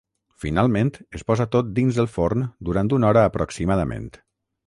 Finalment 0.43 0.87
es 1.19 1.25
posa 1.31 1.45
tot 1.57 1.69
dins 1.81 1.99
el 2.03 2.09
forn 2.15 2.43
durant 2.69 2.91
una 2.99 3.09
hora 3.11 3.27
aproximadament. 3.33 4.09